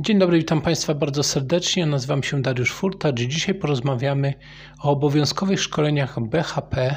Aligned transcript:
Dzień 0.00 0.18
dobry, 0.18 0.38
witam 0.38 0.60
Państwa 0.60 0.94
bardzo 0.94 1.22
serdecznie. 1.22 1.86
Nazywam 1.86 2.22
się 2.22 2.42
Dariusz 2.42 2.72
Furtacz 2.72 3.20
dzisiaj 3.20 3.54
porozmawiamy 3.54 4.34
o 4.82 4.90
obowiązkowych 4.90 5.60
szkoleniach 5.60 6.20
BHP 6.20 6.96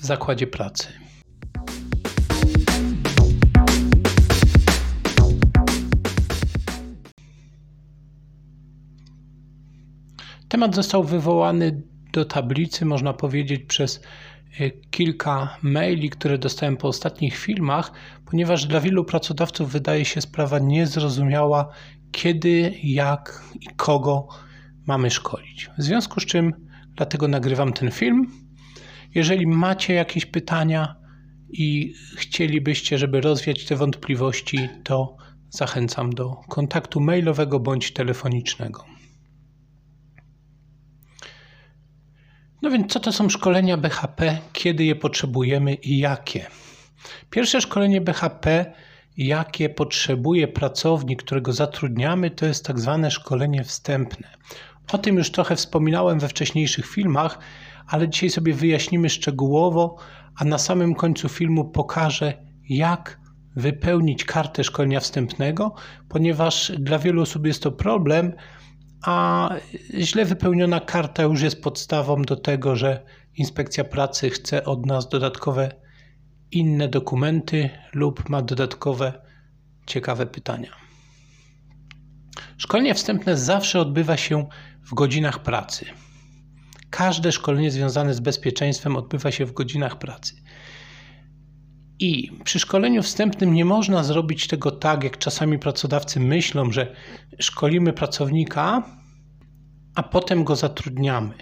w 0.00 0.04
zakładzie 0.04 0.46
pracy. 0.46 0.88
Temat 10.48 10.74
został 10.74 11.04
wywołany 11.04 11.82
do 12.12 12.24
tablicy, 12.24 12.84
można 12.84 13.12
powiedzieć, 13.12 13.64
przez 13.64 14.02
kilka 14.90 15.56
maili, 15.62 16.10
które 16.10 16.38
dostałem 16.38 16.76
po 16.76 16.88
ostatnich 16.88 17.36
filmach, 17.36 17.92
ponieważ 18.24 18.66
dla 18.66 18.80
wielu 18.80 19.04
pracodawców 19.04 19.72
wydaje 19.72 20.04
się 20.04 20.20
sprawa 20.20 20.58
niezrozumiała, 20.58 21.68
kiedy, 22.12 22.74
jak 22.82 23.42
i 23.60 23.66
kogo 23.76 24.28
mamy 24.86 25.10
szkolić. 25.10 25.70
W 25.78 25.82
związku 25.82 26.20
z 26.20 26.26
czym 26.26 26.52
dlatego 26.96 27.28
nagrywam 27.28 27.72
ten 27.72 27.90
film. 27.90 28.26
Jeżeli 29.14 29.46
macie 29.46 29.94
jakieś 29.94 30.26
pytania 30.26 30.96
i 31.52 31.94
chcielibyście, 32.16 32.98
żeby 32.98 33.20
rozwiać 33.20 33.64
te 33.64 33.76
wątpliwości, 33.76 34.68
to 34.84 35.16
zachęcam 35.50 36.10
do 36.10 36.36
kontaktu 36.48 37.00
mailowego 37.00 37.60
bądź 37.60 37.92
telefonicznego. 37.92 38.84
No 42.62 42.70
więc 42.70 42.92
co 42.92 43.00
to 43.00 43.12
są 43.12 43.28
szkolenia 43.28 43.76
BHP, 43.76 44.38
kiedy 44.52 44.84
je 44.84 44.96
potrzebujemy 44.96 45.74
i 45.74 45.98
jakie? 45.98 46.46
Pierwsze 47.30 47.60
szkolenie 47.60 48.00
BHP, 48.00 48.72
jakie 49.16 49.68
potrzebuje 49.68 50.48
pracownik, 50.48 51.22
którego 51.22 51.52
zatrudniamy, 51.52 52.30
to 52.30 52.46
jest 52.46 52.66
tak 52.66 52.80
zwane 52.80 53.10
szkolenie 53.10 53.64
wstępne. 53.64 54.28
O 54.92 54.98
tym 54.98 55.16
już 55.16 55.30
trochę 55.30 55.56
wspominałem 55.56 56.18
we 56.18 56.28
wcześniejszych 56.28 56.86
filmach, 56.86 57.38
ale 57.86 58.08
dzisiaj 58.08 58.30
sobie 58.30 58.54
wyjaśnimy 58.54 59.10
szczegółowo, 59.10 59.96
a 60.36 60.44
na 60.44 60.58
samym 60.58 60.94
końcu 60.94 61.28
filmu 61.28 61.64
pokażę, 61.64 62.32
jak 62.68 63.20
wypełnić 63.56 64.24
kartę 64.24 64.64
szkolenia 64.64 65.00
wstępnego, 65.00 65.74
ponieważ 66.08 66.72
dla 66.78 66.98
wielu 66.98 67.22
osób 67.22 67.46
jest 67.46 67.62
to 67.62 67.72
problem, 67.72 68.32
a 69.02 69.48
źle 69.98 70.24
wypełniona 70.24 70.80
karta 70.80 71.22
już 71.22 71.42
jest 71.42 71.62
podstawą 71.62 72.22
do 72.22 72.36
tego, 72.36 72.76
że 72.76 73.04
inspekcja 73.36 73.84
pracy 73.84 74.30
chce 74.30 74.64
od 74.64 74.86
nas 74.86 75.08
dodatkowe 75.08 75.72
inne 76.50 76.88
dokumenty 76.88 77.70
lub 77.92 78.28
ma 78.28 78.42
dodatkowe 78.42 79.12
ciekawe 79.86 80.26
pytania. 80.26 80.70
Szkolenie 82.58 82.94
wstępne 82.94 83.36
zawsze 83.36 83.80
odbywa 83.80 84.16
się 84.16 84.48
w 84.82 84.94
godzinach 84.94 85.38
pracy. 85.38 85.86
Każde 86.90 87.32
szkolenie 87.32 87.70
związane 87.70 88.14
z 88.14 88.20
bezpieczeństwem 88.20 88.96
odbywa 88.96 89.30
się 89.30 89.46
w 89.46 89.52
godzinach 89.52 89.98
pracy. 89.98 90.34
I 91.98 92.30
przy 92.44 92.58
szkoleniu 92.58 93.02
wstępnym 93.02 93.54
nie 93.54 93.64
można 93.64 94.04
zrobić 94.04 94.46
tego 94.46 94.70
tak, 94.70 95.04
jak 95.04 95.18
czasami 95.18 95.58
pracodawcy 95.58 96.20
myślą, 96.20 96.70
że 96.70 96.94
szkolimy 97.38 97.92
pracownika, 97.92 98.82
a 99.94 100.02
potem 100.02 100.44
go 100.44 100.56
zatrudniamy. 100.56 101.34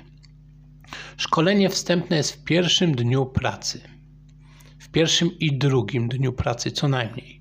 Szkolenie 1.16 1.68
wstępne 1.68 2.16
jest 2.16 2.32
w 2.32 2.44
pierwszym 2.44 2.94
dniu 2.94 3.26
pracy. 3.26 3.80
W 4.80 4.88
pierwszym 4.88 5.38
i 5.38 5.58
drugim 5.58 6.08
dniu 6.08 6.32
pracy 6.32 6.70
co 6.70 6.88
najmniej. 6.88 7.40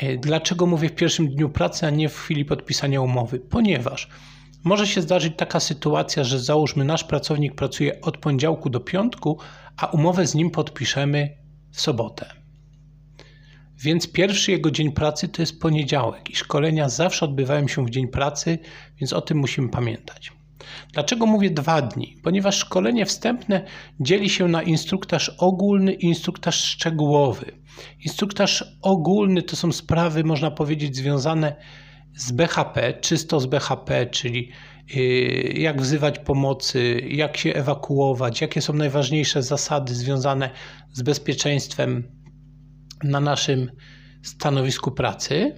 E, 0.00 0.16
dlaczego 0.16 0.66
mówię 0.66 0.88
w 0.88 0.94
pierwszym 0.94 1.28
dniu 1.28 1.50
pracy, 1.50 1.86
a 1.86 1.90
nie 1.90 2.08
w 2.08 2.18
chwili 2.18 2.44
podpisania 2.44 3.00
umowy? 3.00 3.40
Ponieważ 3.40 4.08
może 4.64 4.86
się 4.86 5.02
zdarzyć 5.02 5.32
taka 5.36 5.60
sytuacja, 5.60 6.24
że 6.24 6.40
załóżmy 6.40 6.84
nasz 6.84 7.04
pracownik 7.04 7.54
pracuje 7.54 8.00
od 8.00 8.18
poniedziałku 8.18 8.70
do 8.70 8.80
piątku, 8.80 9.38
a 9.76 9.86
umowę 9.86 10.26
z 10.26 10.34
nim 10.34 10.50
podpiszemy 10.50 11.41
w 11.72 11.80
sobotę. 11.80 12.26
Więc 13.78 14.12
pierwszy 14.12 14.50
jego 14.50 14.70
dzień 14.70 14.92
pracy 14.92 15.28
to 15.28 15.42
jest 15.42 15.60
poniedziałek 15.60 16.30
i 16.30 16.36
szkolenia 16.36 16.88
zawsze 16.88 17.24
odbywają 17.24 17.68
się 17.68 17.86
w 17.86 17.90
dzień 17.90 18.08
pracy, 18.08 18.58
więc 19.00 19.12
o 19.12 19.20
tym 19.20 19.38
musimy 19.38 19.68
pamiętać. 19.68 20.32
Dlaczego 20.92 21.26
mówię 21.26 21.50
dwa 21.50 21.82
dni? 21.82 22.16
Ponieważ 22.22 22.58
szkolenie 22.58 23.06
wstępne 23.06 23.64
dzieli 24.00 24.30
się 24.30 24.48
na 24.48 24.62
instruktaż 24.62 25.28
ogólny 25.38 25.92
i 25.92 26.06
instruktaż 26.06 26.64
szczegółowy. 26.64 27.52
Instruktaż 28.04 28.64
ogólny 28.82 29.42
to 29.42 29.56
są 29.56 29.72
sprawy, 29.72 30.24
można 30.24 30.50
powiedzieć, 30.50 30.96
związane 30.96 31.56
z 32.16 32.32
BHP, 32.32 32.94
czysto 33.00 33.40
z 33.40 33.46
BHP, 33.46 34.06
czyli 34.06 34.50
y, 34.96 35.54
jak 35.56 35.82
wzywać 35.82 36.18
pomocy, 36.18 37.00
jak 37.08 37.36
się 37.36 37.54
ewakuować, 37.54 38.40
jakie 38.40 38.60
są 38.60 38.72
najważniejsze 38.72 39.42
zasady 39.42 39.94
związane 39.94 40.50
z 40.92 41.02
bezpieczeństwem 41.02 42.08
na 43.04 43.20
naszym 43.20 43.70
stanowisku 44.22 44.90
pracy. 44.90 45.54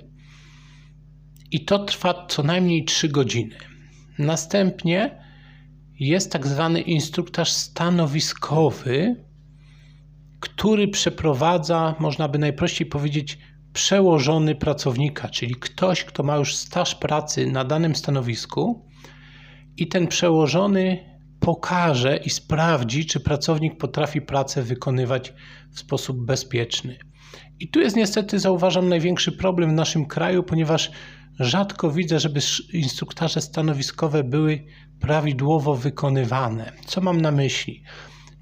I 1.50 1.64
to 1.64 1.78
trwa 1.78 2.26
co 2.28 2.42
najmniej 2.42 2.84
3 2.84 3.08
godziny. 3.08 3.56
Następnie 4.18 5.18
jest 6.00 6.32
tak 6.32 6.46
zwany 6.46 6.80
instruktaż 6.80 7.50
stanowiskowy, 7.50 9.24
który 10.40 10.88
przeprowadza, 10.88 11.94
można 11.98 12.28
by 12.28 12.38
najprościej 12.38 12.86
powiedzieć, 12.86 13.38
przełożony 13.72 14.54
pracownika, 14.54 15.28
czyli 15.28 15.54
ktoś, 15.54 16.04
kto 16.04 16.22
ma 16.22 16.36
już 16.36 16.56
staż 16.56 16.94
pracy 16.94 17.46
na 17.46 17.64
danym 17.64 17.94
stanowisku 17.94 18.86
i 19.76 19.88
ten 19.88 20.06
przełożony 20.06 21.13
pokaże 21.44 22.16
i 22.16 22.30
sprawdzi, 22.30 23.06
czy 23.06 23.20
pracownik 23.20 23.78
potrafi 23.78 24.20
pracę 24.22 24.62
wykonywać 24.62 25.32
w 25.70 25.78
sposób 25.78 26.24
bezpieczny. 26.26 26.98
I 27.60 27.68
tu 27.68 27.80
jest 27.80 27.96
niestety, 27.96 28.38
zauważam, 28.38 28.88
największy 28.88 29.32
problem 29.32 29.70
w 29.70 29.74
naszym 29.74 30.06
kraju, 30.06 30.42
ponieważ 30.42 30.90
rzadko 31.40 31.90
widzę, 31.90 32.20
żeby 32.20 32.40
instruktaże 32.72 33.40
stanowiskowe 33.40 34.24
były 34.24 34.64
prawidłowo 35.00 35.74
wykonywane. 35.74 36.72
Co 36.86 37.00
mam 37.00 37.20
na 37.20 37.30
myśli? 37.30 37.82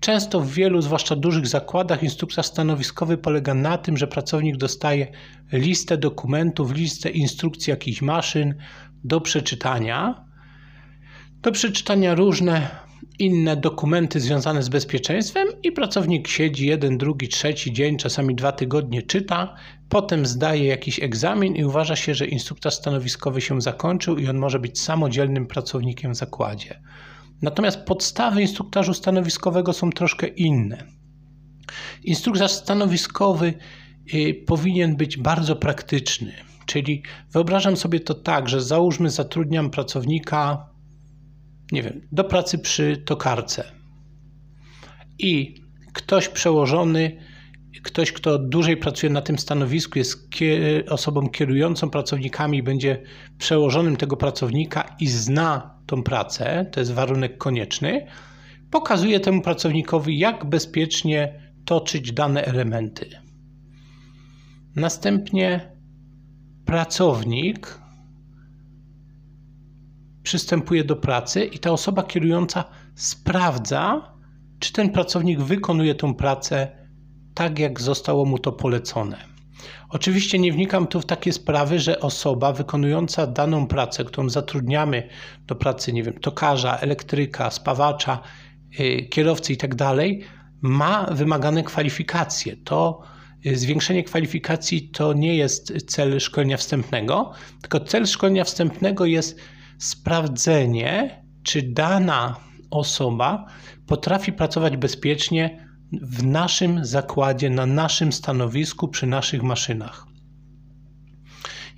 Często 0.00 0.40
w 0.40 0.52
wielu, 0.52 0.82
zwłaszcza 0.82 1.16
dużych 1.16 1.46
zakładach, 1.46 2.02
instruktaż 2.02 2.46
stanowiskowy 2.46 3.18
polega 3.18 3.54
na 3.54 3.78
tym, 3.78 3.96
że 3.96 4.06
pracownik 4.06 4.56
dostaje 4.56 5.12
listę 5.52 5.98
dokumentów, 5.98 6.72
listę 6.72 7.10
instrukcji 7.10 7.70
jakichś 7.70 8.02
maszyn 8.02 8.54
do 9.04 9.20
przeczytania. 9.20 10.24
Do 11.40 11.52
przeczytania 11.52 12.14
różne 12.14 12.70
inne 13.22 13.56
dokumenty 13.56 14.20
związane 14.20 14.62
z 14.62 14.68
bezpieczeństwem 14.68 15.48
i 15.62 15.72
pracownik 15.72 16.28
siedzi 16.28 16.66
jeden, 16.66 16.98
drugi, 16.98 17.28
trzeci 17.28 17.72
dzień, 17.72 17.96
czasami 17.96 18.34
dwa 18.34 18.52
tygodnie 18.52 19.02
czyta, 19.02 19.54
potem 19.88 20.26
zdaje 20.26 20.64
jakiś 20.64 21.00
egzamin 21.00 21.56
i 21.56 21.64
uważa 21.64 21.96
się, 21.96 22.14
że 22.14 22.26
instruktaż 22.26 22.74
stanowiskowy 22.74 23.40
się 23.40 23.60
zakończył 23.60 24.18
i 24.18 24.28
on 24.28 24.38
może 24.38 24.58
być 24.58 24.80
samodzielnym 24.80 25.46
pracownikiem 25.46 26.12
w 26.12 26.16
zakładzie. 26.16 26.80
Natomiast 27.42 27.78
podstawy 27.78 28.42
instruktażu 28.42 28.94
stanowiskowego 28.94 29.72
są 29.72 29.90
troszkę 29.90 30.26
inne. 30.26 30.84
Instruktaż 32.04 32.52
stanowiskowy 32.52 33.54
y, 34.14 34.44
powinien 34.46 34.96
być 34.96 35.16
bardzo 35.16 35.56
praktyczny, 35.56 36.32
czyli 36.66 37.02
wyobrażam 37.32 37.76
sobie 37.76 38.00
to 38.00 38.14
tak, 38.14 38.48
że 38.48 38.62
załóżmy 38.62 39.10
zatrudniam 39.10 39.70
pracownika 39.70 40.71
nie 41.72 41.82
wiem, 41.82 42.08
do 42.12 42.24
pracy 42.24 42.58
przy 42.58 42.96
tokarce. 42.96 43.64
I 45.18 45.54
ktoś 45.92 46.28
przełożony, 46.28 47.16
ktoś, 47.82 48.12
kto 48.12 48.38
dłużej 48.38 48.76
pracuje 48.76 49.12
na 49.12 49.22
tym 49.22 49.38
stanowisku, 49.38 49.98
jest 49.98 50.28
osobą 50.88 51.28
kierującą 51.28 51.90
pracownikami, 51.90 52.62
będzie 52.62 53.02
przełożonym 53.38 53.96
tego 53.96 54.16
pracownika 54.16 54.96
i 55.00 55.08
zna 55.08 55.78
tą 55.86 56.02
pracę, 56.02 56.66
to 56.72 56.80
jest 56.80 56.92
warunek 56.92 57.38
konieczny, 57.38 58.06
pokazuje 58.70 59.20
temu 59.20 59.42
pracownikowi, 59.42 60.18
jak 60.18 60.44
bezpiecznie 60.44 61.40
toczyć 61.64 62.12
dane 62.12 62.44
elementy. 62.44 63.06
Następnie 64.76 65.72
pracownik 66.64 67.81
przystępuje 70.22 70.84
do 70.84 70.96
pracy 70.96 71.44
i 71.44 71.58
ta 71.58 71.70
osoba 71.70 72.02
kierująca 72.02 72.64
sprawdza, 72.94 74.12
czy 74.58 74.72
ten 74.72 74.90
pracownik 74.90 75.40
wykonuje 75.40 75.94
tą 75.94 76.14
pracę 76.14 76.68
tak, 77.34 77.58
jak 77.58 77.80
zostało 77.80 78.24
mu 78.24 78.38
to 78.38 78.52
polecone. 78.52 79.32
Oczywiście 79.88 80.38
nie 80.38 80.52
wnikam 80.52 80.86
tu 80.86 81.00
w 81.00 81.06
takie 81.06 81.32
sprawy, 81.32 81.78
że 81.78 82.00
osoba 82.00 82.52
wykonująca 82.52 83.26
daną 83.26 83.66
pracę, 83.66 84.04
którą 84.04 84.28
zatrudniamy 84.28 85.08
do 85.46 85.54
pracy, 85.54 85.92
nie 85.92 86.02
wiem, 86.02 86.20
tokarza, 86.20 86.78
elektryka, 86.78 87.50
spawacza, 87.50 88.20
yy, 88.78 89.02
kierowcy 89.02 89.56
tak 89.56 89.74
ma 90.62 91.06
wymagane 91.10 91.62
kwalifikacje. 91.62 92.56
To 92.56 93.02
zwiększenie 93.44 94.04
kwalifikacji 94.04 94.88
to 94.88 95.12
nie 95.12 95.36
jest 95.36 95.72
cel 95.86 96.20
szkolenia 96.20 96.56
wstępnego, 96.56 97.32
tylko 97.60 97.80
cel 97.80 98.06
szkolenia 98.06 98.44
wstępnego 98.44 99.06
jest 99.06 99.40
sprawdzenie, 99.82 101.24
czy 101.42 101.62
dana 101.62 102.36
osoba 102.70 103.46
potrafi 103.86 104.32
pracować 104.32 104.76
bezpiecznie 104.76 105.66
w 105.92 106.26
naszym 106.26 106.84
zakładzie, 106.84 107.50
na 107.50 107.66
naszym 107.66 108.12
stanowisku, 108.12 108.88
przy 108.88 109.06
naszych 109.06 109.42
maszynach. 109.42 110.06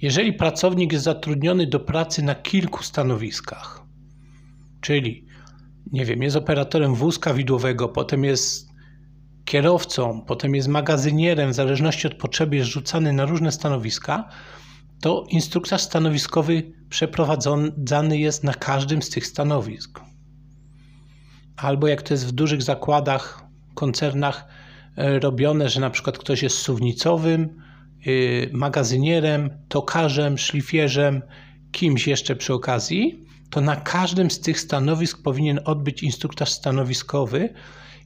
Jeżeli 0.03 0.33
pracownik 0.33 0.93
jest 0.93 1.05
zatrudniony 1.05 1.67
do 1.67 1.81
pracy 1.81 2.23
na 2.23 2.35
kilku 2.35 2.83
stanowiskach, 2.83 3.83
czyli 4.81 5.27
nie 5.93 6.05
wiem, 6.05 6.23
jest 6.23 6.37
operatorem 6.37 6.95
wózka 6.95 7.35
widłowego, 7.35 7.89
potem 7.89 8.25
jest 8.25 8.69
kierowcą, 9.45 10.25
potem 10.27 10.55
jest 10.55 10.69
magazynierem, 10.69 11.51
w 11.51 11.55
zależności 11.55 12.07
od 12.07 12.15
potrzeby 12.15 12.57
jest 12.57 12.71
rzucany 12.71 13.13
na 13.13 13.25
różne 13.25 13.53
stanowiska, 13.53 14.29
to 15.05 15.25
instruktaż 15.29 15.83
stanowiskowy 15.83 16.73
przeprowadzany 16.89 18.19
jest 18.19 18.45
na 18.45 18.55
każdym 18.55 19.03
z 19.03 19.11
tych 19.11 19.27
stanowisk. 19.27 20.01
Albo 21.57 21.89
jak 21.89 22.03
to 22.03 22.15
jest 22.15 22.27
w 22.27 22.33
dużych 22.33 22.63
zakładach, 22.63 23.45
koncernach 23.75 24.45
e, 24.97 25.19
robione, 25.19 25.69
że 25.69 25.81
na 25.81 25.91
przykład 25.91 26.19
ktoś 26.19 26.43
jest 26.43 26.59
suwnicowym, 26.59 27.63
y, 28.07 28.51
magazynierem, 28.53 29.51
tokarzem, 29.69 30.39
szlifierzem, 30.39 31.23
kimś 31.73 32.07
jeszcze 32.07 32.37
przy 32.37 32.55
okazji, 32.55 33.27
to 33.51 33.61
na 33.61 33.77
każdym 33.77 34.31
z 34.31 34.41
tych 34.41 34.61
stanowisk 34.61 35.23
powinien 35.23 35.61
odbyć 35.65 36.03
instruktaż 36.03 36.51
stanowiskowy. 36.51 37.55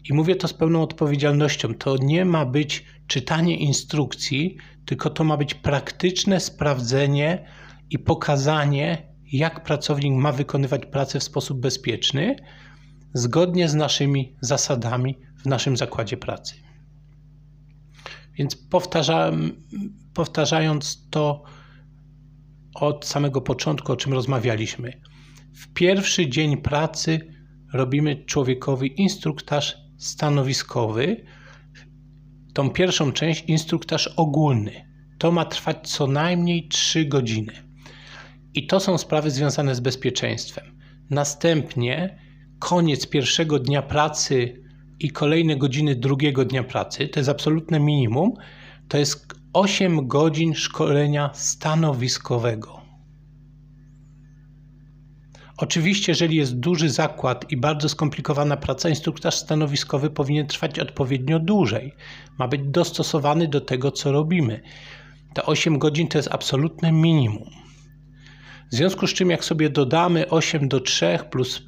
I 0.04 0.14
mówię 0.14 0.36
to 0.36 0.48
z 0.48 0.54
pełną 0.54 0.82
odpowiedzialnością. 0.82 1.74
To 1.74 1.96
nie 1.96 2.24
ma 2.24 2.46
być 2.46 2.84
czytanie 3.06 3.56
instrukcji, 3.56 4.56
tylko 4.88 5.10
to 5.10 5.24
ma 5.24 5.36
być 5.36 5.54
praktyczne 5.54 6.40
sprawdzenie 6.40 7.44
i 7.90 7.98
pokazanie, 7.98 9.12
jak 9.32 9.64
pracownik 9.64 10.14
ma 10.14 10.32
wykonywać 10.32 10.86
pracę 10.86 11.20
w 11.20 11.22
sposób 11.22 11.60
bezpieczny, 11.60 12.36
zgodnie 13.14 13.68
z 13.68 13.74
naszymi 13.74 14.36
zasadami 14.40 15.18
w 15.36 15.46
naszym 15.46 15.76
zakładzie 15.76 16.16
pracy. 16.16 16.54
Więc 18.34 18.56
powtarzając 20.14 21.08
to 21.10 21.42
od 22.74 23.06
samego 23.06 23.40
początku, 23.40 23.92
o 23.92 23.96
czym 23.96 24.12
rozmawialiśmy, 24.12 25.00
w 25.54 25.72
pierwszy 25.72 26.28
dzień 26.28 26.56
pracy 26.56 27.20
robimy 27.72 28.24
człowiekowi 28.24 29.00
instruktaż 29.02 29.76
stanowiskowy. 29.98 31.24
Tą 32.58 32.70
pierwszą 32.70 33.12
część 33.12 33.44
instruktaż 33.44 34.06
ogólny. 34.16 34.72
To 35.18 35.32
ma 35.32 35.44
trwać 35.44 35.88
co 35.88 36.06
najmniej 36.06 36.68
3 36.68 37.04
godziny. 37.04 37.52
I 38.54 38.66
to 38.66 38.80
są 38.80 38.98
sprawy 38.98 39.30
związane 39.30 39.74
z 39.74 39.80
bezpieczeństwem. 39.80 40.64
Następnie 41.10 42.18
koniec 42.58 43.06
pierwszego 43.06 43.58
dnia 43.58 43.82
pracy 43.82 44.62
i 45.00 45.10
kolejne 45.10 45.56
godziny 45.56 45.94
drugiego 45.94 46.44
dnia 46.44 46.64
pracy, 46.64 47.08
to 47.08 47.20
jest 47.20 47.30
absolutne 47.30 47.80
minimum, 47.80 48.32
to 48.88 48.98
jest 48.98 49.26
8 49.52 50.08
godzin 50.08 50.54
szkolenia 50.54 51.30
stanowiskowego. 51.34 52.77
Oczywiście, 55.58 56.12
jeżeli 56.12 56.36
jest 56.36 56.58
duży 56.58 56.90
zakład 56.90 57.52
i 57.52 57.56
bardzo 57.56 57.88
skomplikowana 57.88 58.56
praca, 58.56 58.88
instruktaż 58.88 59.34
stanowiskowy 59.34 60.10
powinien 60.10 60.46
trwać 60.46 60.78
odpowiednio 60.78 61.38
dłużej. 61.38 61.94
Ma 62.38 62.48
być 62.48 62.60
dostosowany 62.64 63.48
do 63.48 63.60
tego, 63.60 63.92
co 63.92 64.12
robimy. 64.12 64.60
Te 65.34 65.46
8 65.46 65.78
godzin 65.78 66.08
to 66.08 66.18
jest 66.18 66.28
absolutne 66.32 66.92
minimum. 66.92 67.50
W 68.72 68.74
związku 68.74 69.06
z 69.06 69.14
czym, 69.14 69.30
jak 69.30 69.44
sobie 69.44 69.70
dodamy 69.70 70.30
8 70.30 70.68
do 70.68 70.80
3 70.80 71.18
plus 71.30 71.62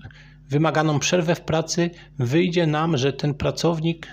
wymaganą 0.48 0.98
przerwę 0.98 1.34
w 1.34 1.40
pracy, 1.40 1.90
wyjdzie 2.18 2.66
nam, 2.66 2.96
że 2.96 3.12
ten 3.12 3.34
pracownik, 3.34 4.08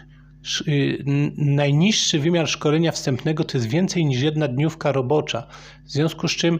y, 0.67 1.03
najniższy 1.37 2.19
wymiar 2.19 2.47
szkolenia 2.47 2.91
wstępnego 2.91 3.43
to 3.43 3.57
jest 3.57 3.69
więcej 3.69 4.05
niż 4.05 4.21
jedna 4.21 4.47
dniówka 4.47 4.91
robocza. 4.91 5.47
W 5.85 5.91
związku 5.91 6.27
z 6.27 6.31
czym 6.31 6.59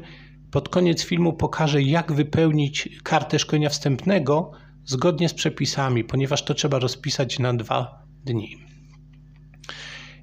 pod 0.51 0.69
koniec 0.69 1.03
filmu 1.03 1.33
pokażę, 1.33 1.81
jak 1.81 2.13
wypełnić 2.13 2.89
kartę 3.03 3.39
szkolenia 3.39 3.69
wstępnego 3.69 4.51
zgodnie 4.85 5.29
z 5.29 5.33
przepisami, 5.33 6.03
ponieważ 6.03 6.43
to 6.43 6.53
trzeba 6.53 6.79
rozpisać 6.79 7.39
na 7.39 7.53
dwa 7.53 8.03
dni. 8.25 8.57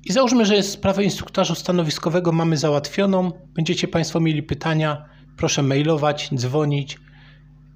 I 0.04 0.12
załóżmy, 0.12 0.46
że 0.46 0.62
sprawę 0.62 1.04
instruktażu 1.04 1.54
stanowiskowego 1.54 2.32
mamy 2.32 2.56
załatwioną. 2.56 3.32
Będziecie 3.54 3.88
Państwo 3.88 4.20
mieli 4.20 4.42
pytania, 4.42 5.04
proszę 5.36 5.62
mailować, 5.62 6.30
dzwonić 6.34 6.98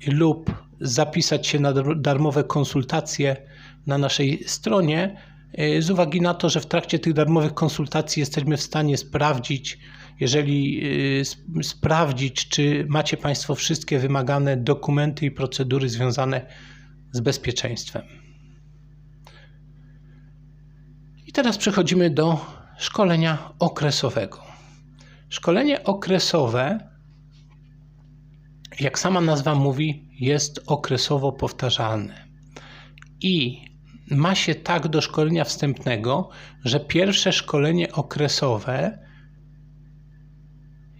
lub 0.07 0.53
zapisać 0.81 1.47
się 1.47 1.61
na 1.61 1.73
darmowe 1.97 2.45
konsultacje 2.45 3.37
na 3.87 3.99
naszej 3.99 4.45
stronie. 4.47 5.21
Z 5.81 5.91
uwagi 5.91 6.21
na 6.21 6.35
to, 6.35 6.49
że 6.49 6.61
w 6.61 6.67
trakcie 6.67 6.99
tych 6.99 7.13
darmowych 7.13 7.55
konsultacji 7.55 8.21
jesteśmy 8.21 8.57
w 8.57 8.63
stanie 8.63 8.97
sprawdzić, 8.97 9.79
jeżeli 10.21 10.81
y, 11.59 11.65
sprawdzić, 11.65 12.49
czy 12.49 12.87
macie 12.89 13.17
Państwo 13.17 13.55
wszystkie 13.55 13.99
wymagane 13.99 14.57
dokumenty 14.57 15.27
i 15.27 15.31
procedury 15.31 15.89
związane 15.89 16.47
z 17.13 17.21
bezpieczeństwem. 17.21 18.03
I 21.27 21.33
teraz 21.33 21.59
przechodzimy 21.59 22.11
do 22.11 22.41
szkolenia 22.79 23.53
okresowego. 23.59 24.43
Szkolenie 25.29 25.85
okresowe, 25.85 26.89
jak 28.81 28.99
sama 28.99 29.21
nazwa 29.21 29.55
mówi, 29.55 30.09
jest 30.21 30.61
okresowo 30.67 31.33
powtarzalne. 31.33 32.29
I 33.21 33.65
ma 34.11 34.35
się 34.35 34.55
tak 34.55 34.89
do 34.89 35.01
szkolenia 35.01 35.45
wstępnego, 35.45 36.29
że 36.65 36.81
pierwsze 36.81 37.33
szkolenie 37.33 37.93
okresowe 37.93 39.08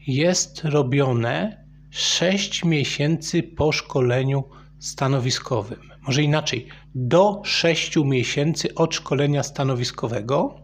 jest 0.09 0.65
robione 0.65 1.65
6 1.91 2.65
miesięcy 2.65 3.43
po 3.43 3.73
szkoleniu 3.73 4.45
stanowiskowym. 4.79 5.81
Może 6.03 6.23
inaczej, 6.23 6.67
do 6.95 7.43
6 7.45 7.97
miesięcy 7.97 8.75
od 8.75 8.95
szkolenia 8.95 9.43
stanowiskowego 9.43 10.61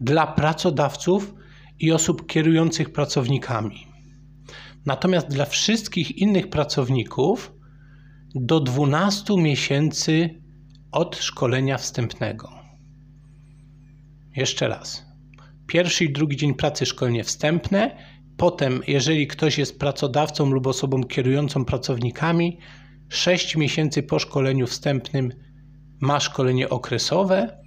dla 0.00 0.26
pracodawców 0.26 1.34
i 1.80 1.92
osób 1.92 2.26
kierujących 2.26 2.92
pracownikami. 2.92 3.86
Natomiast 4.86 5.28
dla 5.28 5.44
wszystkich 5.44 6.18
innych 6.18 6.50
pracowników 6.50 7.52
do 8.34 8.60
12 8.60 9.34
miesięcy 9.36 10.42
od 10.92 11.16
szkolenia 11.16 11.78
wstępnego. 11.78 12.52
Jeszcze 14.36 14.68
raz. 14.68 15.06
Pierwszy 15.66 16.04
i 16.04 16.12
drugi 16.12 16.36
dzień 16.36 16.54
pracy 16.54 16.86
szkolenie 16.86 17.24
wstępne, 17.24 17.96
Potem, 18.36 18.82
jeżeli 18.86 19.26
ktoś 19.26 19.58
jest 19.58 19.78
pracodawcą 19.78 20.50
lub 20.50 20.66
osobą 20.66 21.04
kierującą 21.04 21.64
pracownikami, 21.64 22.58
6 23.08 23.56
miesięcy 23.56 24.02
po 24.02 24.18
szkoleniu 24.18 24.66
wstępnym 24.66 25.32
ma 26.00 26.20
szkolenie 26.20 26.68
okresowe, 26.68 27.58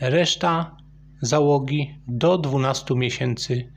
reszta 0.00 0.76
załogi 1.22 1.94
do 2.08 2.38
12 2.38 2.94
miesięcy 2.94 3.72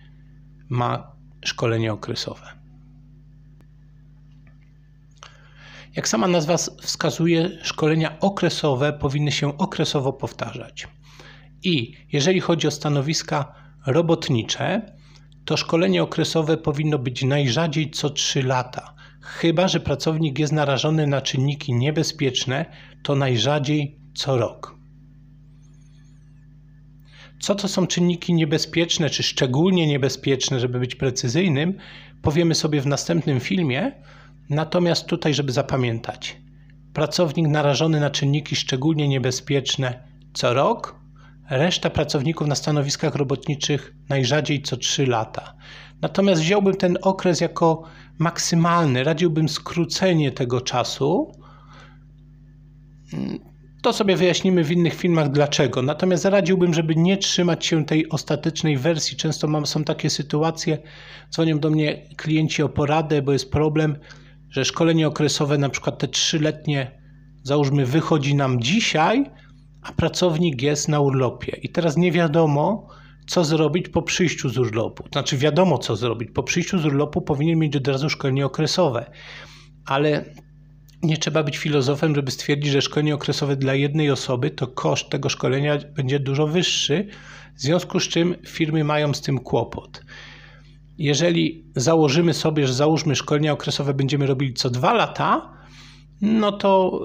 ma 0.69 1.11
szkolenie 1.45 1.93
okresowe. 1.93 2.57
Jak 5.95 6.07
sama 6.07 6.27
nazwa 6.27 6.57
wskazuje, 6.81 7.49
szkolenia 7.63 8.19
okresowe 8.19 8.93
powinny 8.93 9.31
się 9.31 9.57
okresowo 9.57 10.13
powtarzać. 10.13 10.87
I 11.63 11.93
jeżeli 12.11 12.39
chodzi 12.39 12.67
o 12.67 12.71
stanowiska 12.71 13.53
robotnicze, 13.87 14.96
to 15.47 15.57
szkolenie 15.57 16.03
okresowe 16.03 16.57
powinno 16.57 16.99
być 16.99 17.23
najrzadziej 17.23 17.91
co 17.91 18.09
3 18.09 18.43
lata. 18.43 18.93
Chyba, 19.21 19.67
że 19.67 19.79
pracownik 19.79 20.39
jest 20.39 20.53
narażony 20.53 21.07
na 21.07 21.21
czynniki 21.21 21.73
niebezpieczne, 21.73 22.65
to 23.03 23.15
najrzadziej 23.15 23.99
co 24.15 24.37
rok. 24.37 24.75
Co 27.39 27.55
to 27.55 27.67
są 27.67 27.87
czynniki 27.87 28.33
niebezpieczne, 28.33 29.09
czy 29.09 29.23
szczególnie 29.23 29.87
niebezpieczne, 29.87 30.59
żeby 30.59 30.79
być 30.79 30.95
precyzyjnym, 30.95 31.77
powiemy 32.21 32.55
sobie 32.55 32.81
w 32.81 32.87
następnym 32.87 33.39
filmie. 33.39 33.91
Natomiast 34.49 35.05
tutaj, 35.05 35.33
żeby 35.33 35.51
zapamiętać, 35.51 36.37
pracownik 36.93 37.47
narażony 37.47 37.99
na 37.99 38.09
czynniki 38.09 38.55
szczególnie 38.55 39.07
niebezpieczne 39.07 40.03
co 40.33 40.53
rok, 40.53 40.95
Reszta 41.49 41.89
pracowników 41.89 42.47
na 42.47 42.55
stanowiskach 42.55 43.15
robotniczych 43.15 43.93
najrzadziej 44.09 44.61
co 44.61 44.77
3 44.77 45.05
lata. 45.05 45.53
Natomiast 46.01 46.41
wziąłbym 46.41 46.75
ten 46.75 46.97
okres 47.01 47.41
jako 47.41 47.83
maksymalny, 48.19 49.03
radziłbym 49.03 49.49
skrócenie 49.49 50.31
tego 50.31 50.61
czasu 50.61 51.31
To 53.81 53.93
sobie 53.93 54.15
wyjaśnimy 54.15 54.63
w 54.63 54.71
innych 54.71 54.93
filmach 54.93 55.31
dlaczego. 55.31 55.81
Natomiast 55.81 56.25
radziłbym, 56.25 56.73
żeby 56.73 56.95
nie 56.95 57.17
trzymać 57.17 57.65
się 57.65 57.85
tej 57.85 58.09
ostatecznej 58.09 58.77
wersji. 58.77 59.17
Często 59.17 59.47
mam, 59.47 59.65
są 59.65 59.83
takie 59.83 60.09
sytuacje, 60.09 60.77
dzwonią 61.31 61.59
do 61.59 61.69
mnie 61.69 62.09
klienci 62.17 62.63
o 62.63 62.69
poradę, 62.69 63.21
bo 63.21 63.33
jest 63.33 63.51
problem, 63.51 63.99
że 64.49 64.65
szkolenie 64.65 65.07
okresowe, 65.07 65.57
na 65.57 65.69
przykład 65.69 65.99
te 65.99 66.07
trzyletnie, 66.07 66.91
załóżmy, 67.43 67.85
wychodzi 67.85 68.35
nam 68.35 68.61
dzisiaj, 68.61 69.25
a 69.87 69.91
pracownik 69.91 70.61
jest 70.61 70.87
na 70.87 70.99
urlopie. 70.99 71.57
I 71.63 71.69
teraz 71.69 71.97
nie 71.97 72.11
wiadomo, 72.11 72.87
co 73.27 73.43
zrobić 73.43 73.89
po 73.89 74.01
przyjściu 74.01 74.49
z 74.49 74.57
urlopu. 74.57 75.03
Znaczy, 75.11 75.37
wiadomo, 75.37 75.77
co 75.77 75.95
zrobić. 75.95 76.31
Po 76.31 76.43
przyjściu 76.43 76.79
z 76.79 76.85
urlopu 76.85 77.21
powinien 77.21 77.59
mieć 77.59 77.75
od 77.75 77.87
razu 77.87 78.09
szkolenie 78.09 78.45
okresowe, 78.45 79.11
ale 79.85 80.25
nie 81.03 81.17
trzeba 81.17 81.43
być 81.43 81.57
filozofem, 81.57 82.15
żeby 82.15 82.31
stwierdzić, 82.31 82.71
że 82.71 82.81
szkolenie 82.81 83.15
okresowe 83.15 83.55
dla 83.55 83.73
jednej 83.73 84.11
osoby 84.11 84.51
to 84.51 84.67
koszt 84.67 85.09
tego 85.09 85.29
szkolenia 85.29 85.77
będzie 85.95 86.19
dużo 86.19 86.47
wyższy, 86.47 87.07
w 87.55 87.61
związku 87.61 87.99
z 87.99 88.07
czym 88.07 88.35
firmy 88.47 88.83
mają 88.83 89.13
z 89.13 89.21
tym 89.21 89.39
kłopot. 89.39 90.01
Jeżeli 90.97 91.65
założymy 91.75 92.33
sobie, 92.33 92.67
że 92.67 92.73
załóżmy 92.73 93.15
szkolenia 93.15 93.53
okresowe 93.53 93.93
będziemy 93.93 94.27
robili 94.27 94.53
co 94.53 94.69
dwa 94.69 94.93
lata, 94.93 95.53
no 96.21 96.51
to 96.51 97.01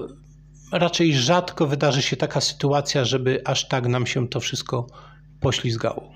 raczej 0.73 1.15
rzadko 1.15 1.67
wydarzy 1.67 2.01
się 2.01 2.17
taka 2.17 2.41
sytuacja, 2.41 3.05
żeby 3.05 3.41
aż 3.45 3.67
tak 3.67 3.87
nam 3.87 4.07
się 4.07 4.27
to 4.27 4.39
wszystko 4.39 4.87
poślizgało. 5.39 6.13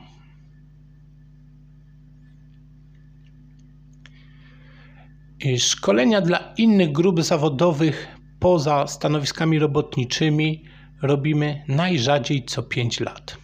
Szkolenia 5.57 6.21
dla 6.21 6.53
innych 6.57 6.91
grup 6.91 7.21
zawodowych 7.21 8.07
poza 8.39 8.87
stanowiskami 8.87 9.59
robotniczymi 9.59 10.63
robimy 11.01 11.63
najrzadziej 11.67 12.45
co 12.45 12.63
5 12.63 12.99
lat. 12.99 13.37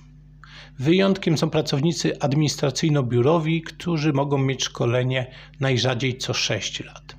Wyjątkiem 0.80 1.38
są 1.38 1.50
pracownicy 1.50 2.14
administracyjno-biurowi, 2.20 3.62
którzy 3.62 4.14
mogą 4.14 4.38
mieć 4.38 4.64
szkolenie 4.64 5.32
najrzadziej 5.60 6.18
co 6.18 6.34
6 6.34 6.84
lat. 6.84 7.16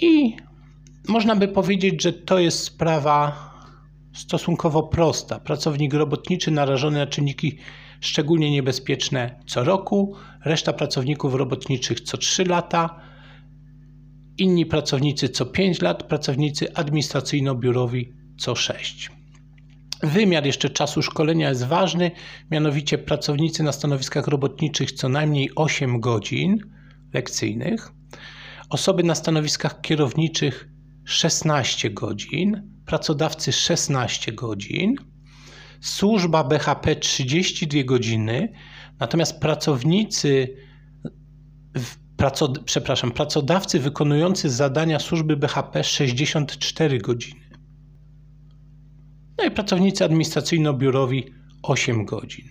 I 0.00 0.36
można 1.08 1.36
by 1.36 1.48
powiedzieć, 1.48 2.02
że 2.02 2.12
to 2.12 2.38
jest 2.38 2.58
sprawa 2.58 3.50
stosunkowo 4.14 4.82
prosta. 4.82 5.38
Pracownik 5.38 5.94
robotniczy 5.94 6.50
narażony 6.50 6.98
na 6.98 7.06
czynniki 7.06 7.58
szczególnie 8.00 8.50
niebezpieczne 8.50 9.40
co 9.46 9.64
roku, 9.64 10.14
reszta 10.44 10.72
pracowników 10.72 11.34
robotniczych 11.34 12.00
co 12.00 12.16
3 12.16 12.44
lata, 12.44 13.00
inni 14.38 14.66
pracownicy 14.66 15.28
co 15.28 15.46
5 15.46 15.82
lat, 15.82 16.02
pracownicy 16.02 16.66
administracyjno-biurowi 16.72 18.12
co 18.38 18.54
6. 18.54 19.10
Wymiar 20.02 20.46
jeszcze 20.46 20.70
czasu 20.70 21.02
szkolenia 21.02 21.48
jest 21.48 21.66
ważny, 21.66 22.10
mianowicie 22.50 22.98
pracownicy 22.98 23.62
na 23.62 23.72
stanowiskach 23.72 24.26
robotniczych 24.26 24.92
co 24.92 25.08
najmniej 25.08 25.50
8 25.56 26.00
godzin 26.00 26.58
lekcyjnych, 27.12 27.92
osoby 28.70 29.02
na 29.02 29.14
stanowiskach 29.14 29.80
kierowniczych 29.80 30.73
16 31.04 31.90
godzin, 31.90 32.70
pracodawcy 32.86 33.52
16 33.52 34.32
godzin, 34.32 34.96
służba 35.80 36.44
BHP 36.44 36.96
32 36.96 37.84
godziny, 37.84 38.52
natomiast 39.00 39.40
pracownicy, 39.40 40.56
przepraszam, 42.64 43.12
pracodawcy 43.12 43.80
wykonujący 43.80 44.50
zadania 44.50 44.98
służby 44.98 45.36
BHP 45.36 45.84
64 45.84 46.98
godziny. 46.98 47.40
No 49.38 49.44
i 49.44 49.50
pracownicy 49.50 50.04
administracyjno-biurowi 50.04 51.22
8 51.62 52.04
godzin. 52.04 52.48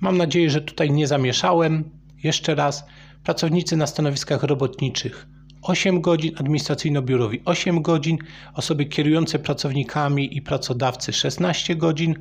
Mam 0.00 0.16
nadzieję, 0.16 0.50
że 0.50 0.60
tutaj 0.60 0.90
nie 0.90 1.06
zamieszałem. 1.06 1.90
Jeszcze 2.22 2.54
raz, 2.54 2.84
pracownicy 3.24 3.76
na 3.76 3.86
stanowiskach 3.86 4.42
robotniczych 4.42 5.26
8 5.66 6.00
godzin, 6.00 6.34
administracyjno-biurowi 6.34 7.40
8 7.44 7.82
godzin, 7.82 8.18
osoby 8.54 8.86
kierujące 8.86 9.38
pracownikami 9.38 10.36
i 10.36 10.42
pracodawcy 10.42 11.12
16 11.12 11.76
godzin 11.76 12.14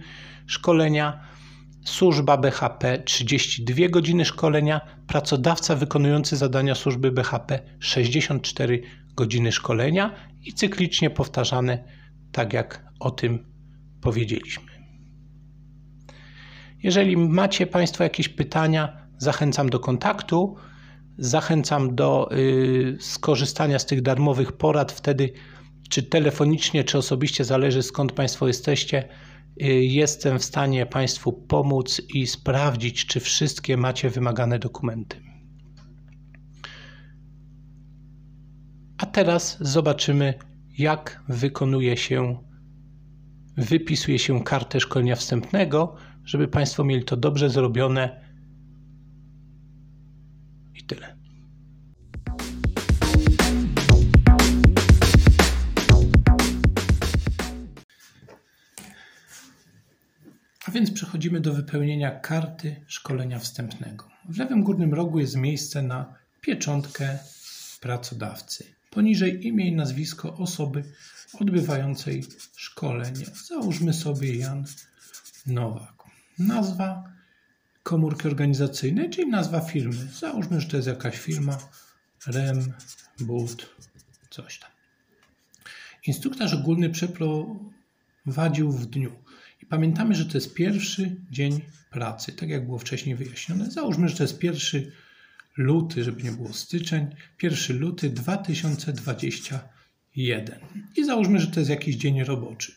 szkolenia, 0.46 1.20
służba 1.86 2.38
BHP 2.38 3.04
32 3.06 3.90
godziny 3.90 4.25
szkolenia, 4.25 4.82
pracodawca 5.08 5.75
wykonujący 5.75 6.38
zadania 6.38 6.75
służby 6.75 7.12
BHP 7.12 7.60
64 7.80 8.82
godziny 9.16 9.52
szkolenia 9.52 10.16
i 10.44 10.54
cyklicznie 10.54 11.10
powtarzane, 11.10 11.84
tak 12.32 12.54
jak 12.54 12.86
o 13.00 13.12
tym 13.12 13.46
powiedzieliśmy. 14.02 14.75
Jeżeli 16.84 17.18
macie 17.18 17.68
Państwo 17.68 18.04
jakieś 18.04 18.30
pytania, 18.30 18.98
zachęcam 19.18 19.70
do 19.70 19.80
kontaktu. 19.80 20.56
Zachęcam 21.18 21.96
do 21.96 22.30
y, 22.32 22.98
skorzystania 23.00 23.80
z 23.80 23.86
tych 23.86 24.02
darmowych 24.02 24.52
porad 24.52 24.92
wtedy, 24.92 25.34
czy 25.90 26.04
telefonicznie, 26.04 26.84
czy 26.84 26.98
osobiście, 26.98 27.44
zależy 27.44 27.84
skąd 27.84 28.12
Państwo 28.12 28.48
jesteście. 28.48 29.10
Y, 29.62 29.66
jestem 29.86 30.40
w 30.40 30.46
stanie 30.46 30.86
Państwu 30.86 31.34
pomóc 31.34 32.02
i 32.14 32.28
sprawdzić, 32.28 33.06
czy 33.06 33.20
wszystkie 33.20 33.78
macie 33.78 34.10
wymagane 34.10 34.60
dokumenty. 34.60 35.22
A 38.98 39.06
teraz 39.06 39.58
zobaczymy, 39.62 40.34
jak 40.78 41.24
wykonuje 41.30 41.98
się, 41.98 42.38
wypisuje 43.58 44.20
się 44.20 44.44
kartę 44.44 44.80
szkolenia 44.80 45.16
wstępnego, 45.16 45.96
żeby 46.26 46.48
Państwo 46.48 46.84
mieli 46.84 47.04
to 47.04 47.18
dobrze 47.18 47.50
zrobione 47.50 48.25
tyle. 50.84 51.17
A 60.67 60.72
więc 60.72 60.91
przechodzimy 60.91 61.39
do 61.41 61.53
wypełnienia 61.53 62.20
karty 62.20 62.75
szkolenia 62.88 63.39
wstępnego. 63.39 64.10
W 64.29 64.38
lewym 64.38 64.63
górnym 64.63 64.94
rogu 64.94 65.20
jest 65.20 65.36
miejsce 65.36 65.82
na 65.82 66.13
pieczątkę 66.41 67.20
pracodawcy. 67.82 68.75
Poniżej 68.89 69.48
imię 69.48 69.67
i 69.67 69.75
nazwisko 69.75 70.38
osoby 70.38 70.84
odbywającej 71.39 72.24
szkolenie. 72.55 73.25
Załóżmy 73.48 73.94
sobie 73.94 74.36
Jan 74.36 74.65
Nowak. 75.48 76.03
Nazwa 76.39 77.15
komórki 77.86 78.27
organizacyjnej, 78.27 79.10
czyli 79.10 79.30
nazwa 79.30 79.62
firmy. 79.62 80.08
Załóżmy, 80.20 80.62
że 80.62 80.68
to 80.68 80.77
jest 80.77 80.88
jakaś 80.88 81.18
firma, 81.18 81.58
REM, 82.27 82.74
BUT, 83.20 83.75
coś 84.30 84.60
tam. 84.60 84.70
Instruktaż 86.08 86.54
ogólny 86.54 86.89
przeprowadził 86.89 88.72
w 88.72 88.86
dniu. 88.86 89.12
I 89.63 89.65
pamiętamy, 89.65 90.15
że 90.15 90.25
to 90.25 90.38
jest 90.38 90.54
pierwszy 90.54 91.15
dzień 91.32 91.62
pracy, 91.92 92.32
tak 92.32 92.50
jak 92.50 92.65
było 92.65 92.80
wcześniej 92.80 93.15
wyjaśnione. 93.15 93.72
Załóżmy, 93.72 94.10
że 94.10 94.18
to 94.18 94.24
jest 94.24 94.39
pierwszy 94.39 94.92
luty, 95.58 96.04
żeby 96.04 96.24
nie 96.24 96.32
było 96.32 96.54
styczeń, 96.54 97.15
pierwszy 97.38 97.74
luty 97.74 98.10
2021. 98.10 100.60
I 100.96 101.06
załóżmy, 101.06 101.39
że 101.39 101.48
to 101.48 101.60
jest 101.60 101.70
jakiś 101.70 101.96
dzień 101.96 102.24
roboczy. 102.24 102.72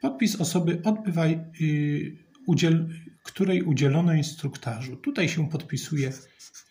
Podpis 0.00 0.36
osoby 0.36 0.80
odbywa, 0.84 1.26
yy, 1.26 2.16
udziel, 2.46 2.88
której 3.26 3.62
udzielono 3.62 4.14
instruktażu. 4.14 4.96
Tutaj 4.96 5.28
się 5.28 5.48
podpisuje 5.48 6.12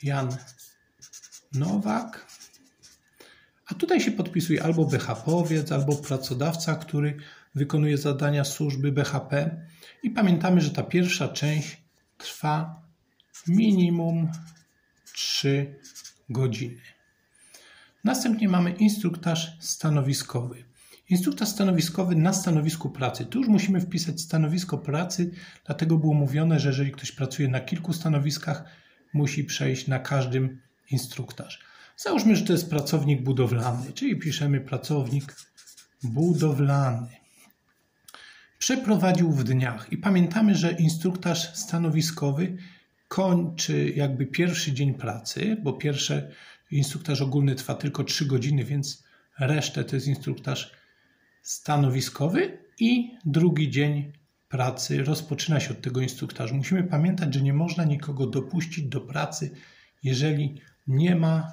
Jan 0.04 0.38
Nowak, 1.54 2.26
a 3.66 3.74
tutaj 3.74 4.02
się 4.02 4.12
podpisuje 4.12 4.64
albo 4.64 4.86
BHP-owiec, 4.86 5.72
albo 5.72 5.96
pracodawca, 5.96 6.76
który 6.76 7.18
wykonuje 7.56 7.98
zadania 7.98 8.44
służby 8.44 8.92
BHP. 8.92 9.62
I 10.04 10.10
pamiętamy, 10.10 10.62
że 10.62 10.72
ta 10.72 10.84
pierwsza 10.84 11.28
część 11.28 11.78
trwa 12.18 12.82
minimum 13.48 14.32
3 15.14 15.80
godziny. 16.30 16.82
Następnie 18.04 18.50
mamy 18.50 18.72
instruktaż 18.72 19.58
stanowiskowy. 19.60 20.64
Instruktor 21.10 21.48
stanowiskowy 21.48 22.16
na 22.16 22.34
stanowisku 22.34 22.90
pracy. 22.90 23.26
Tu 23.26 23.40
już 23.40 23.48
musimy 23.48 23.82
wpisać 23.82 24.22
stanowisko 24.22 24.78
pracy, 24.78 25.32
dlatego 25.66 25.98
było 25.98 26.14
mówione, 26.14 26.60
że 26.60 26.70
jeżeli 26.70 26.92
ktoś 26.92 27.12
pracuje 27.12 27.48
na 27.48 27.60
kilku 27.60 27.94
stanowiskach, 27.94 28.64
musi 29.14 29.44
przejść 29.44 29.88
na 29.88 30.00
każdym 30.00 30.62
instruktaż. 30.92 31.60
Załóżmy, 31.98 32.36
że 32.36 32.46
to 32.46 32.54
jest 32.54 32.70
pracownik 32.70 33.22
budowlany, 33.22 33.94
czyli 33.94 34.20
piszemy 34.20 34.62
pracownik 34.62 35.36
budowlany. 36.04 37.08
Przeprowadził 38.60 39.32
w 39.32 39.44
dniach 39.44 39.92
i 39.92 39.98
pamiętamy, 39.98 40.56
że 40.56 40.72
instruktaż 40.72 41.56
stanowiskowy 41.56 42.58
kończy 43.08 43.94
jakby 43.96 44.26
pierwszy 44.26 44.74
dzień 44.74 44.94
pracy, 44.94 45.58
bo 45.64 45.74
pierwszy 45.74 46.32
instruktaż 46.72 47.22
ogólny 47.22 47.56
trwa 47.56 47.76
tylko 47.76 48.04
3 48.04 48.26
godziny, 48.26 48.64
więc 48.64 49.04
resztę 49.40 49.84
to 49.84 49.96
jest 49.96 50.08
instruktaż 50.08 50.72
stanowiskowy 51.46 52.58
i 52.80 53.18
drugi 53.26 53.72
dzień 53.72 54.12
pracy 54.50 55.04
rozpoczyna 55.04 55.60
się 55.60 55.72
od 55.72 55.82
tego 55.82 56.02
instruktażu. 56.02 56.56
Musimy 56.56 56.84
pamiętać, 56.84 57.34
że 57.34 57.42
nie 57.42 57.54
można 57.54 57.84
nikogo 57.84 58.28
dopuścić 58.28 58.86
do 58.86 59.02
pracy, 59.02 59.52
jeżeli 60.04 60.62
nie 60.88 61.16
ma 61.16 61.52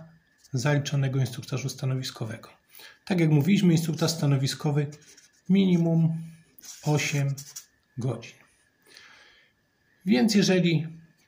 zaliczonego 0.53 1.21
instruktażu 1.21 1.69
stanowiskowego. 1.69 2.49
Tak 3.05 3.21
jak 3.21 3.31
mówiliśmy, 3.31 3.73
instruktaż 3.73 4.11
stanowiskowy 4.11 4.87
minimum 5.49 6.23
8 6.85 7.35
godzin. 7.99 8.35
Więc 10.07 10.35
jeżeli 10.35 10.87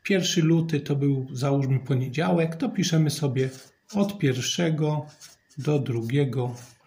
1 0.09 0.45
luty 0.45 0.81
to 0.81 0.97
był 0.97 1.27
załóżmy 1.33 1.81
poniedziałek, 1.81 2.57
to 2.57 2.69
piszemy 2.69 3.11
sobie 3.11 3.51
od 3.95 4.23
1 4.23 4.77
do 5.59 5.79
2 5.79 6.01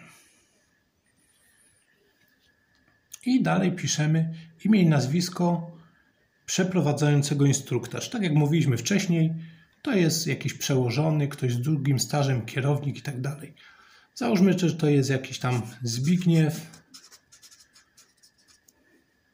I 3.25 3.43
dalej 3.43 3.71
piszemy 3.71 4.33
imię 4.65 4.81
i 4.81 4.85
nazwisko 4.85 5.71
przeprowadzającego 6.45 7.45
instruktaż. 7.45 8.09
Tak 8.09 8.21
jak 8.21 8.33
mówiliśmy 8.33 8.77
wcześniej, 8.77 9.33
to 9.81 9.95
jest 9.95 10.27
jakiś 10.27 10.53
przełożony, 10.53 11.27
ktoś 11.27 11.53
z 11.53 11.61
długim 11.61 11.99
stażem, 11.99 12.45
kierownik 12.45 12.97
i 12.97 13.01
tak 13.01 13.21
dalej. 13.21 13.53
Załóżmy, 14.15 14.59
że 14.59 14.75
to 14.75 14.87
jest 14.87 15.09
jakiś 15.09 15.39
tam 15.39 15.61
Zbigniew. 15.83 16.81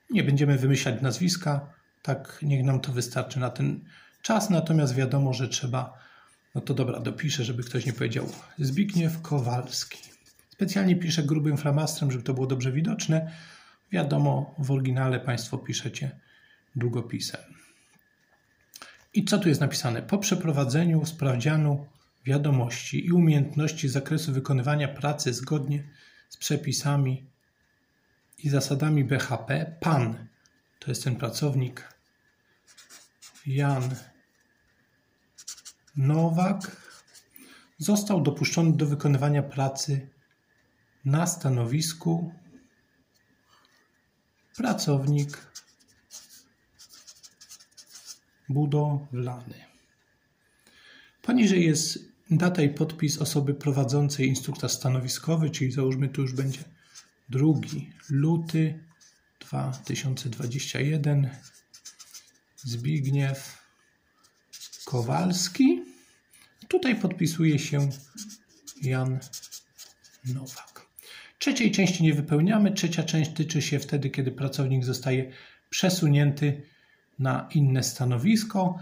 Nie 0.10 0.24
będziemy 0.24 0.58
wymyślać 0.58 1.02
nazwiska, 1.02 1.74
tak 2.02 2.40
niech 2.42 2.64
nam 2.64 2.80
to 2.80 2.92
wystarczy 2.92 3.40
na 3.40 3.50
ten 3.50 3.86
czas, 4.22 4.50
natomiast 4.50 4.96
wiadomo, 4.96 5.34
że 5.34 5.48
trzeba, 5.48 5.94
no 6.56 6.62
to 6.62 6.74
dobra, 6.74 7.00
dopiszę, 7.00 7.44
żeby 7.44 7.64
ktoś 7.64 7.86
nie 7.86 7.94
powiedział 7.94 8.30
Zbigniew 8.60 9.22
Kowalski. 9.22 9.98
Specjalnie 10.50 10.96
piszę 10.96 11.24
grubym 11.24 11.58
flamastrem, 11.58 12.12
żeby 12.12 12.24
to 12.24 12.34
było 12.34 12.48
dobrze 12.48 12.72
widoczne. 12.72 13.32
Wiadomo, 13.92 14.56
w 14.58 14.72
oryginale 14.72 15.20
Państwo 15.20 15.58
piszecie 15.58 16.20
długopisem. 16.76 17.42
I 19.14 19.26
co 19.26 19.38
tu 19.38 19.50
jest 19.50 19.62
napisane? 19.62 20.02
Po 20.02 20.18
przeprowadzeniu 20.18 21.06
sprawdzianu 21.06 21.86
wiadomości 22.26 23.06
i 23.06 23.12
umiejętności 23.12 23.90
z 23.90 23.92
zakresu 23.92 24.34
wykonywania 24.34 24.88
pracy 24.88 25.34
zgodnie 25.34 25.84
z 26.30 26.38
przepisami 26.38 27.26
i 28.44 28.50
zasadami 28.50 29.04
BHP, 29.04 29.76
pan, 29.80 30.28
to 30.80 30.92
jest 30.92 31.04
ten 31.04 31.16
pracownik, 31.16 31.94
Jan 33.46 33.96
Nowak, 35.96 36.78
został 37.78 38.22
dopuszczony 38.22 38.78
do 38.78 38.86
wykonywania 38.86 39.44
pracy 39.44 40.10
na 41.06 41.28
stanowisku 41.28 42.34
pracownik 44.58 45.48
budowlany. 48.50 49.56
Poniżej 51.22 51.66
jest 51.66 52.00
data 52.32 52.62
i 52.62 52.70
podpis 52.70 53.18
osoby 53.18 53.54
prowadzącej 53.54 54.28
instruktaż 54.28 54.72
stanowiskowy, 54.72 55.50
czyli 55.50 55.72
załóżmy 55.72 56.10
tu 56.10 56.22
już 56.22 56.34
będzie 56.34 56.64
2 57.30 57.46
luty 58.10 58.80
2021 59.40 61.30
Zbigniew 62.56 63.64
Kowalski. 64.86 65.83
Tutaj 66.84 67.02
podpisuje 67.02 67.60
się 67.60 67.90
Jan 68.82 69.20
Nowak. 70.34 70.86
Trzeciej 71.40 71.72
części 71.72 72.04
nie 72.04 72.14
wypełniamy. 72.14 72.72
Trzecia 72.72 73.04
część 73.04 73.32
tyczy 73.32 73.62
się 73.62 73.80
wtedy, 73.80 74.10
kiedy 74.10 74.32
pracownik 74.32 74.86
zostaje 74.86 75.32
przesunięty 75.70 76.62
na 77.20 77.50
inne 77.56 77.84
stanowisko, 77.84 78.80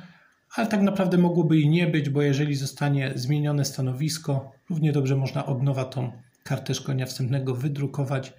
ale 0.56 0.68
tak 0.68 0.82
naprawdę 0.82 1.18
mogłoby 1.18 1.60
i 1.60 1.70
nie 1.70 1.88
być, 1.88 2.10
bo 2.10 2.22
jeżeli 2.22 2.56
zostanie 2.56 3.12
zmienione 3.16 3.66
stanowisko, 3.66 4.52
równie 4.70 4.92
dobrze 4.92 5.16
można 5.16 5.46
od 5.46 5.64
nowa 5.64 5.86
tą 5.86 6.12
kartę 6.44 6.74
szkolenia 6.74 7.06
wstępnego 7.06 7.56
wydrukować 7.56 8.34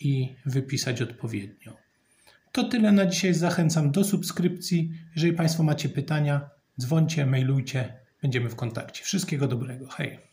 i 0.00 0.36
wypisać 0.46 1.02
odpowiednio. 1.02 1.76
To 2.52 2.64
tyle 2.64 2.92
na 2.92 3.06
dzisiaj. 3.06 3.34
Zachęcam 3.34 3.90
do 3.90 4.04
subskrypcji. 4.04 4.92
Jeżeli 5.16 5.32
Państwo 5.32 5.62
macie 5.62 5.88
pytania, 5.88 6.50
dzwońcie, 6.78 7.26
mailujcie, 7.26 8.01
będziemy 8.22 8.48
w 8.48 8.56
kontakcie. 8.56 9.04
Wszystkiego 9.04 9.48
dobrego. 9.48 9.86
Hej! 9.86 10.31